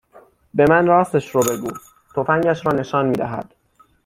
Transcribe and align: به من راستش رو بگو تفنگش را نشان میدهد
به 0.53 0.65
من 0.69 0.87
راستش 0.87 1.35
رو 1.35 1.41
بگو 1.41 1.69
تفنگش 2.15 2.65
را 2.65 2.71
نشان 2.71 3.05
میدهد 3.05 3.53